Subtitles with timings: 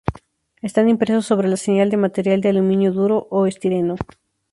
[0.63, 3.97] Están impresos sobre la señal de material de aluminio duro o estireno.